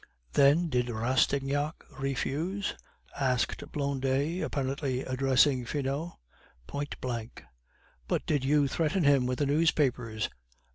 [0.33, 2.73] "Then did Rastignac refuse?"
[3.19, 6.13] asked Blondet, apparently addressing Finot.
[6.65, 7.43] "Point blank."
[8.07, 10.27] "But did you threaten him with the newspapers?"